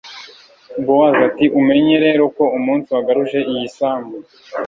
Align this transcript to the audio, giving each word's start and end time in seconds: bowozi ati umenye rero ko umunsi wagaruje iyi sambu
bowozi 0.85 1.21
ati 1.29 1.45
umenye 1.59 1.95
rero 2.05 2.23
ko 2.35 2.43
umunsi 2.57 2.87
wagaruje 2.95 3.39
iyi 3.51 3.67
sambu 3.77 4.17